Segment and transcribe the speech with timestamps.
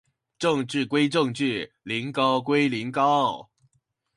[0.39, 3.51] 政治歸政治，苓膏龜苓膏